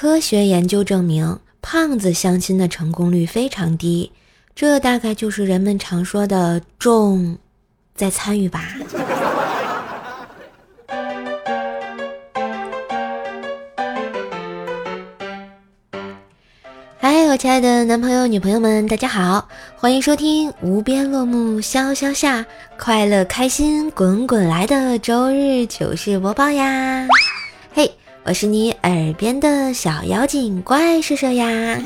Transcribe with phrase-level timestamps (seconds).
[0.00, 4.10] 科学研究证明，胖子相亲的成功率非常低，
[4.54, 7.36] 这大概就是人们常说的“重
[7.94, 8.64] 在参与”吧。
[16.98, 19.46] 嗨，我亲爱的男朋友、女朋友们，大家好，
[19.76, 22.46] 欢迎收听无边落木萧萧下，
[22.78, 27.06] 快乐开心滚滚来的周日糗事播报呀！
[28.22, 31.80] 我是你耳边的小妖精怪兽兽呀！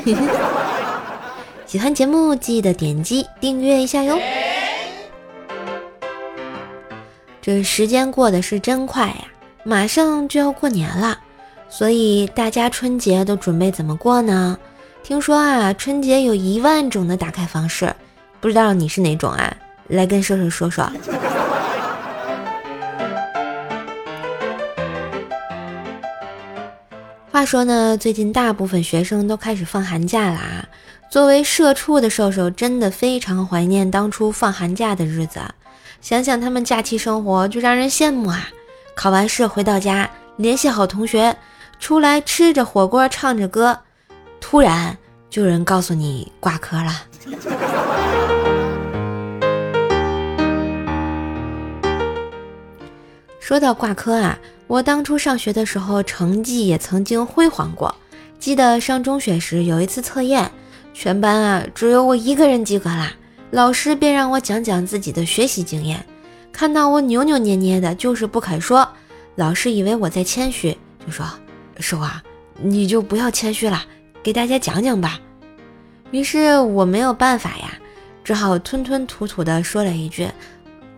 [1.65, 4.19] 喜欢节目记得点击订阅一下哟。
[7.41, 9.25] 这时间过得是真快呀，
[9.63, 11.17] 马上就要过年了，
[11.69, 14.59] 所以大家春节都准备怎么过呢？
[15.05, 17.95] 听说啊，春节有一万种的打开方式，
[18.41, 19.57] 不知道你是哪种啊？
[19.87, 20.91] 来跟兽兽说说。
[27.35, 30.65] 话说呢，最近大部分学生都开始放寒假了啊。
[31.11, 35.41] 作为社畜的瘦瘦，真的非常怀念当初放寒假的日子。
[36.01, 38.49] 想想他们假期生活，就让人羡慕啊。
[38.95, 41.37] 考完试回到家，联系好同学，
[41.81, 43.81] 出来吃着火锅，唱着歌，
[44.41, 44.97] 突然
[45.29, 46.93] 就有人告诉你挂科了。
[53.41, 54.39] 说到挂科啊。
[54.67, 57.95] 我当初上学的时候，成绩也曾经辉煌过。
[58.39, 60.51] 记得上中学时，有一次测验，
[60.95, 63.13] 全班啊只有我一个人及格啦。
[63.51, 66.05] 老师便让我讲讲自己的学习经验。
[66.51, 68.89] 看到我扭扭捏捏的，就是不肯说，
[69.37, 70.77] 老师以为我在谦虚，
[71.07, 71.27] 就说
[71.79, 72.23] ：“瘦啊，
[72.61, 73.83] 你就不要谦虚了，
[74.23, 75.21] 给大家讲讲吧。”
[76.11, 77.73] 于是我没有办法呀，
[78.25, 80.29] 只好吞吞吐吐的说了一句：“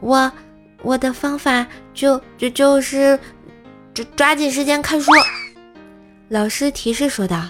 [0.00, 0.30] 我
[0.82, 3.18] 我的方法就就就是。”
[4.04, 5.10] 抓紧时间看书。
[6.28, 7.46] 老师提示说道：“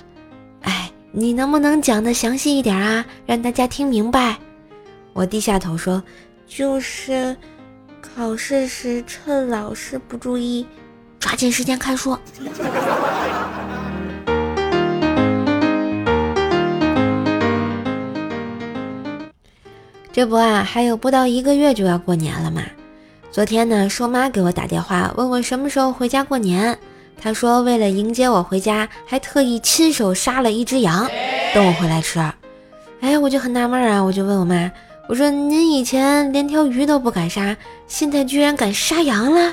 [0.62, 4.36] 哎，你能不能讲的详细一点啊，让大家听明白？”
[5.14, 6.02] 我低下头说
[6.46, 7.34] ：“就是
[8.00, 10.66] 考试时趁老师不注意，
[11.18, 12.18] 抓紧时间看书。”
[20.12, 22.62] 这不啊，还有不到一个月就要过年了嘛。
[23.36, 26.78] 昨天呢，瘦妈给我打电话，问我什么时候回家过年。
[27.20, 31.06] 她说为了迎接我回家，还特意亲手杀了一只羊，
[31.52, 32.18] 等我回来吃。
[33.02, 34.72] 哎，我就很纳闷啊，我就问我妈，
[35.06, 37.54] 我说您以前连条鱼都不敢杀，
[37.86, 39.52] 现在居然敢杀羊了？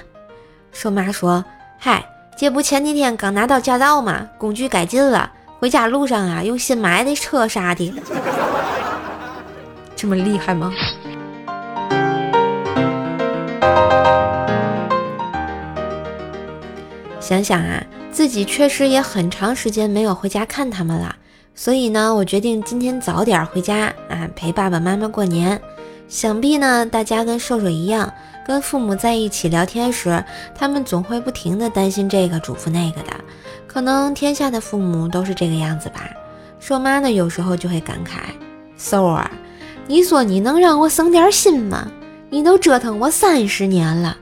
[0.72, 1.44] 瘦妈说，
[1.78, 2.06] 嗨，
[2.38, 5.30] 这不前几天刚拿到驾照嘛，工具改进了，
[5.60, 7.94] 回家路上啊，用新买的车杀的。
[9.94, 10.72] 这么厉害吗？
[17.34, 21.16] 想想啊，自己确实也很长时间没有回家看他们了，
[21.56, 25.60] 所以呢，我决定今天早点回家啊，陪爸爸妈妈过年。
[26.08, 28.14] 想必呢，大家跟瘦瘦一样，
[28.46, 30.24] 跟父母在一起聊天时，
[30.54, 33.12] 他们总会不停的担心这个，嘱咐那个的。
[33.66, 36.08] 可能天下的父母都是这个样子吧。
[36.60, 38.20] 瘦妈呢，有时候就会感慨：
[38.78, 39.32] 瘦啊，
[39.88, 41.88] 你说你能让我省点心吗？
[42.30, 44.16] 你都折腾我三十年了。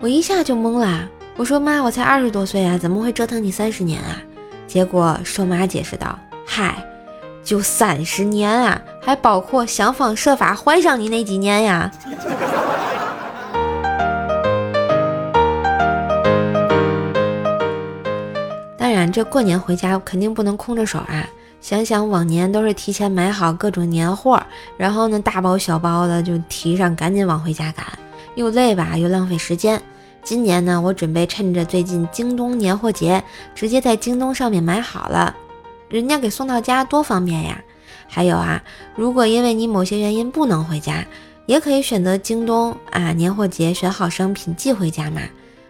[0.00, 1.10] 我一下就懵了。
[1.38, 4.16] 我说妈，我才二十多岁啊，怎么会折腾你三十年啊？
[4.66, 6.82] 结果瘦妈解释道：“嗨，
[7.44, 11.90] 就三十年啊，还包括想方设法怀上你那几年呀。
[18.78, 21.28] ”当然，这过年回家肯定不能空着手啊！
[21.60, 24.42] 想想往年都是提前买好各种年货，
[24.78, 27.86] 然后呢大包小包的就提上，赶紧往回家赶，
[28.36, 29.78] 又累吧，又浪费时间。
[30.26, 33.22] 今年呢，我准备趁着最近京东年货节，
[33.54, 35.32] 直接在京东上面买好了，
[35.88, 37.62] 人家给送到家多方便呀。
[38.08, 38.60] 还有啊，
[38.96, 41.06] 如果因为你某些原因不能回家，
[41.46, 45.22] 也可以选择京东啊年货节选好商品寄回家嘛。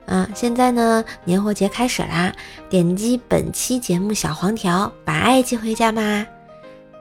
[0.07, 2.33] 啊，现在呢年货节开始啦，
[2.71, 6.27] 点击本期节目小黄条，把爱寄回家吧。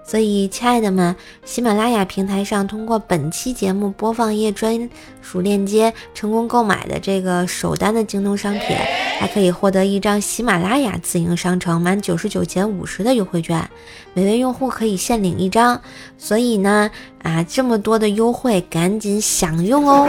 [0.08, 4.88] 所以，亲爱的们，喜马拉雅平台上通过本期节目播放页专
[5.22, 8.78] 属链接成功购买的这个首单的京东商品，
[9.20, 13.68] 还可以获得一张喜马拉雅自营商城满九十九减五十的优惠券，
[14.14, 15.82] 每位用户可以限领一张。
[16.20, 16.92] 所以呢，
[17.24, 20.08] 啊，这么多的优惠，赶紧享用哦！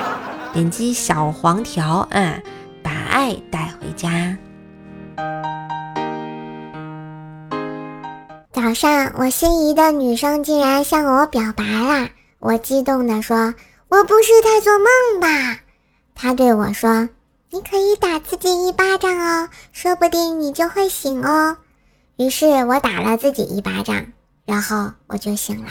[0.54, 2.40] 点击小黄条，啊，
[2.82, 4.36] 把爱带回家。
[8.54, 12.08] 早上，我心仪的女生竟然向我表白了，
[12.38, 13.52] 我激动地说
[13.90, 15.58] ：“我不是在做梦吧？”
[16.14, 17.08] 她对我说
[17.50, 21.56] ：“你可以打自己一巴掌哦，说不定你就会醒哦。”
[22.16, 24.06] 于是我打了自己一巴掌，
[24.44, 25.70] 然后我就醒了。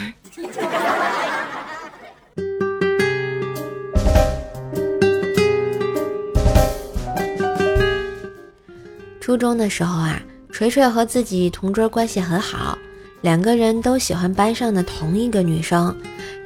[9.21, 10.21] 初中的时候啊，
[10.53, 12.77] 锤锤和自己同桌关系很好，
[13.21, 15.93] 两个人都喜欢班上的同一个女生。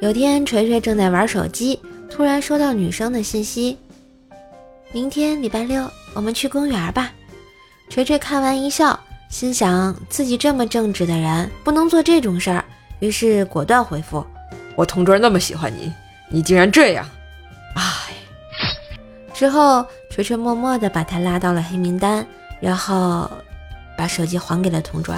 [0.00, 1.78] 有天，锤锤正在玩手机，
[2.10, 3.76] 突然收到女生的信息
[4.92, 7.12] ：“明天礼拜六，我们去公园吧。”
[7.90, 8.98] 锤锤看完一笑。
[9.28, 12.64] 心想自己这么正直的人不能做这种事儿，
[13.00, 14.24] 于是果断回复
[14.74, 15.92] ：“我同桌那么喜欢你，
[16.30, 17.06] 你竟然这样！”
[17.76, 17.84] 唉。
[19.34, 22.26] 之后，锤锤默默地把他拉到了黑名单，
[22.58, 23.30] 然后
[23.98, 25.12] 把手机还给了同桌。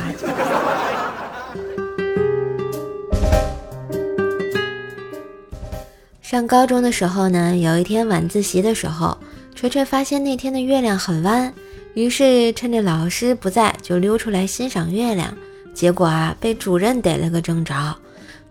[6.23, 9.19] 上高中的时候呢，有一天晚自习的时候，
[9.55, 11.53] 锤锤发现那天的月亮很弯。
[11.93, 15.37] 于是趁着老师不在，就溜出来欣赏月亮。
[15.75, 17.75] 结果啊，被主任逮了个正着。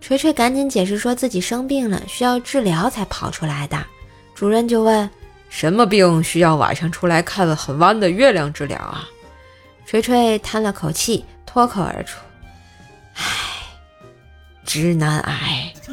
[0.00, 3.84] 锤锤赶紧解释说自己生病了，需要治疗才跑出来的。
[4.32, 5.10] 主任就问
[5.50, 9.08] ：“什么病需要晚上出来看很弯的月亮治疗啊？”
[9.90, 12.20] 锤锤叹了口气，脱口而出
[13.18, 13.24] ：“唉，
[14.64, 15.72] 直男癌。”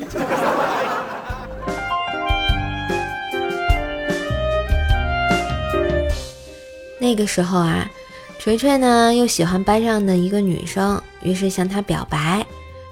[7.02, 7.90] 那个时候啊，
[8.38, 12.46] 锤锤呢又喜欢班上的一个女生，于是向她表白。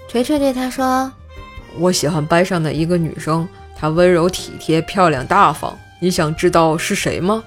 [0.09, 1.11] 锤锤对她说
[1.77, 5.77] ：“我喜欢班上的一个女生，她温柔体贴、漂亮大方。
[5.99, 7.43] 你想知道是谁吗？”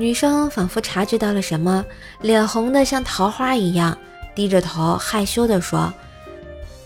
[0.00, 1.84] 女生仿佛察觉到了什么，
[2.22, 3.98] 脸红的像桃花一样，
[4.34, 5.92] 低着头害羞地说：“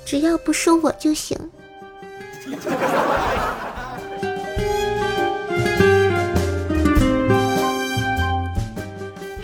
[0.04, 1.38] 只要不是我就行。”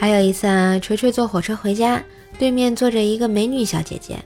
[0.01, 2.03] 还有一次啊，锤锤坐火车回家，
[2.41, 4.19] 对面坐着一个美女小姐姐。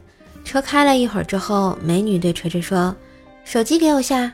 [0.42, 2.96] 车开了一会儿之后，美女对锤锤说
[3.44, 4.32] ：“手机给我下。”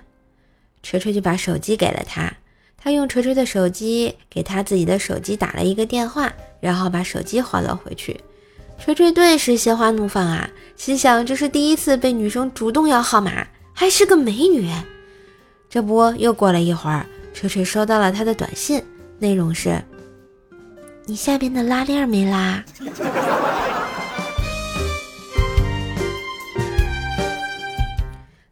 [0.85, 2.33] 锤锤就把手机给了她。
[2.83, 8.19] 他用锤锤的手机给他自己的手机打了一个电话，然后把手机还了回去。
[8.79, 14.67] 锤锤顿时心花怒放啊，心想这是第一次被女生主动要号码，还是个美女。
[15.69, 17.05] 这不，又过了一会儿，
[17.35, 18.83] 锤锤收到了她的短信，
[19.19, 19.79] 内容是。
[21.05, 22.65] 你下边的拉链没拉？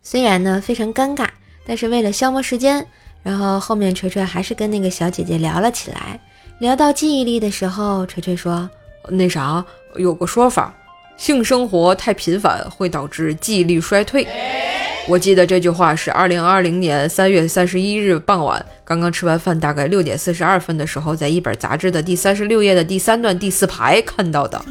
[0.03, 1.27] 虽然呢非常尴尬，
[1.67, 2.87] 但是为了消磨时间，
[3.29, 6.19] 然后后面锤锤还是跟那个小姐姐聊了起来。
[6.61, 8.71] 聊到记忆力的时候，锤锤说
[9.11, 9.63] ：“那啥，
[9.97, 10.75] 有个说法，
[11.19, 14.27] 性生活太频繁会导致记忆力衰退。”
[15.07, 24.65] 我记得这句话是二零二零年三月三十一日傍晚，刚刚吃完饭，大概六点四十二分的时候，在一本杂志的第三十六页的第三段第四排看到的。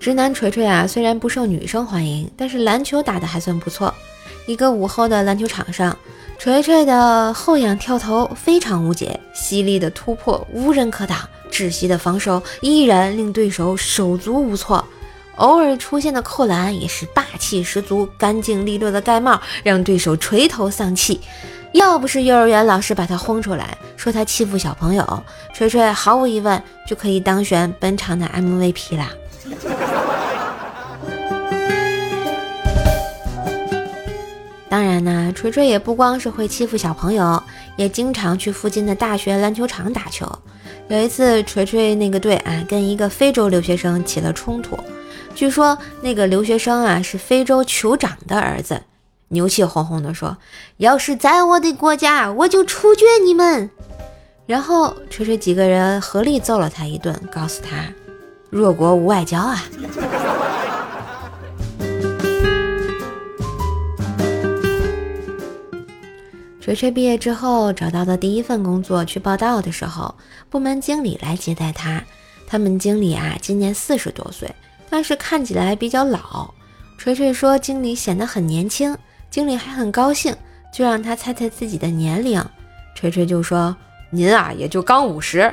[0.00, 3.94] 直男锤锤啊，虽然不受女生欢迎，但是篮球打得还算不错。
[4.46, 5.94] 一个午后的篮球场上，
[6.38, 11.18] 锤锤的后仰跳投非常无解，犀利的突破无人可挡。
[11.50, 14.82] 窒息的防守依然令对手手足无措，
[15.36, 21.20] 偶尔出现的扣篮也是霸气十足，干净利落的盖帽让对手垂头丧气。
[21.72, 29.10] 要不是幼儿园老师把他轰出来，说他欺负小朋友，锤锤毫无疑问就可以当选本场的 MVP 啦。
[34.70, 37.42] 当然呢，锤锤也不光是会欺负小朋友，
[37.76, 40.24] 也经常去附近的大学篮球场打球。
[40.88, 44.78] 有一次，锤锤那个队啊，跟一个非洲留学生起了冲突。
[45.34, 48.80] 据说那个留学生啊是非洲酋长的儿子，
[49.28, 50.38] 牛气哄哄地说
[50.78, 53.68] ：“要是在我的国家，我就处决你们。”
[54.46, 57.76] 然后锤锤几个人合力揍了他一顿，告诉他
[58.50, 59.64] ：“弱国无外交啊。”
[66.60, 70.14] 锤锤毕业之后找到的第一份工作，去报道的时候，
[70.50, 72.02] 部门经理来接待他。
[72.46, 74.54] 他们经理啊，今年四十多岁，
[74.90, 76.52] 但是看起来比较老。
[76.98, 78.94] 锤锤说，经理显得很年轻，
[79.30, 80.36] 经理还很高兴，
[80.70, 82.44] 就让他猜猜自己的年龄。
[82.94, 83.74] 锤锤就说
[84.10, 85.52] ：“您啊，也就刚五十。”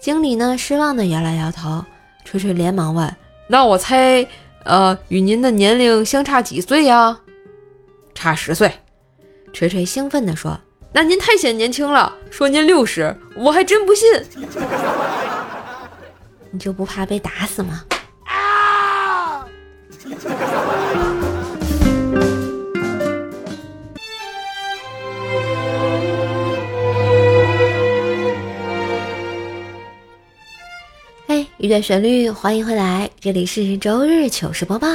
[0.00, 1.84] 经理呢，失望的摇了摇头。
[2.24, 3.14] 锤锤连忙问
[3.46, 4.26] ：“那我猜，
[4.64, 7.20] 呃，与您的年龄相差几岁呀？”
[8.12, 8.72] 差十岁。
[9.52, 10.58] 锤锤兴奋地说
[10.92, 14.08] ：“那您太显年轻了，说您六十，我还真不信。
[16.50, 17.84] 你就不怕被打死吗？”
[18.26, 19.46] 啊！
[31.28, 34.88] 嘿，一段旋律，欢迎回来，这里是周日糗事播报，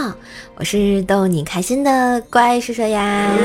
[0.56, 3.32] 我是逗你开心的乖叔叔呀。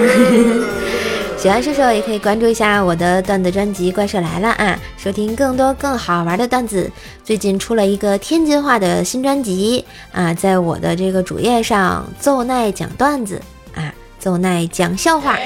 [1.42, 6.88] 喜欢射手也可以关注一下我的段子专辑《怪兽来了》啊，收听更多更好玩的段子。
[7.24, 13.42] 最近出了一个天津话的新专辑啊，在我的这个主页上，奏奈讲段子
[13.74, 15.36] 啊，奏奈讲笑话，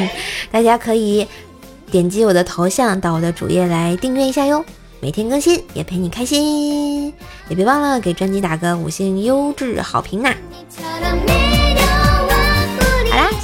[0.52, 1.26] 大家可以
[1.90, 4.62] 点击我的头像到我的主页来订阅一下哟。
[5.00, 7.06] 每天更新，也陪你开心，
[7.48, 10.34] 也别忘了给专辑打个五星优质好评呐！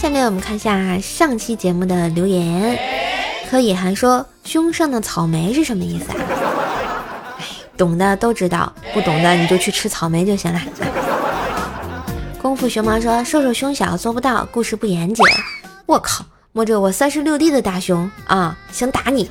[0.02, 2.76] 下面我们看一下上期节目的留言。
[3.48, 6.16] 柯野涵说：“胸上的草莓是什么意思啊？”
[7.38, 7.44] 哎，
[7.76, 10.60] 懂的都知道，不懂的你就去吃草莓就行了。
[12.42, 15.24] 功夫熊猫说：“瘦瘦胸小做不到，故事不严谨。”
[15.86, 19.30] 我靠，摸着我三十六 D 的大胸啊，想打你！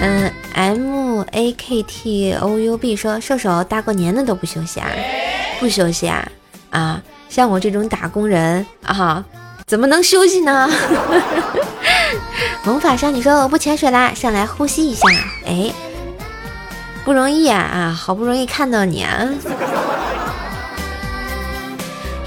[0.00, 4.88] 嗯，M A K T O U B 说瘦瘦大过年的都不休息啊，
[5.60, 6.28] 不休息啊
[6.70, 7.00] 啊！
[7.30, 9.24] 像我这种打工人啊，
[9.66, 10.68] 怎么能休息呢？
[12.64, 15.06] 萌法少女说我不潜水啦，上来呼吸一下。
[15.46, 15.72] 哎，
[17.04, 19.28] 不容易啊啊，好不容易看到你啊。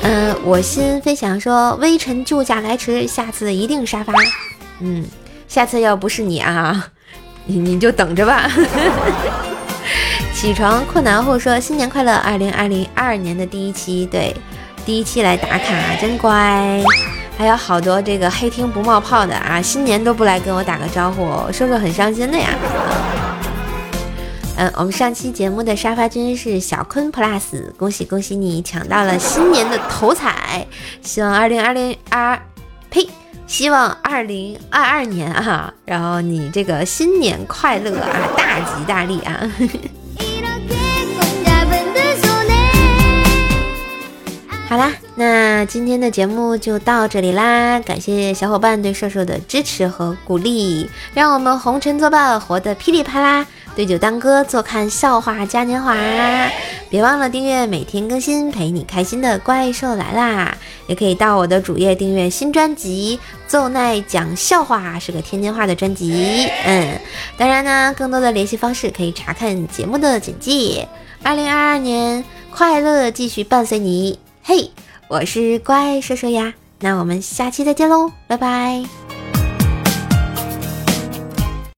[0.01, 4.13] 嗯，我心飞翔说微臣救驾来迟，下次一定沙发。
[4.79, 5.05] 嗯，
[5.47, 6.87] 下次要不是你啊。
[7.45, 8.49] 你你就等着吧。
[10.33, 14.35] 起床困难户说新年快乐，二零二零二年的第一期，对，
[14.85, 16.83] 第一期来打卡，真乖。
[17.37, 22.49] 还有好多这个黑听不冒泡的啊，新年都不来跟我打个招呼，说说很伤心的呀。
[24.55, 30.67] 嗯，我们上期节目的沙发君是小坤 plus，恭喜恭喜你抢到了新年的头彩，
[31.01, 32.39] 希望二零二零二，
[32.89, 33.07] 呸。
[33.45, 39.51] 希望二零二二年啊，然后你这个新年快乐啊，大吉大利啊！
[44.73, 53.45] 好啦，那今天的节目就到这里啦，感谢小伙伴对瘦瘦的支持和鼓励，让我们红尘作伴，活得噼里啪啦。
[53.75, 55.95] 对酒当歌，坐看笑话嘉年华。
[56.89, 60.57] 别忘了订阅，每天更新，陪你开心的怪兽来啦！
[60.87, 66.49] 也可以到我的主页订阅新专辑《奏奈讲笑话》，是个天津话的专辑。
[66.65, 66.99] 嗯，
[67.37, 70.87] 当然呢，更多的联系方式可以查看节目的简介。
[71.21, 74.69] 二零二二年快乐继续伴随你，嘿，
[75.07, 78.83] 我是怪兽兽呀，那我们下期再见喽，拜拜。